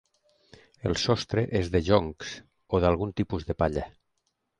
[0.91, 2.31] El sostre és de joncs
[2.75, 3.85] o d'algun tipus de palla.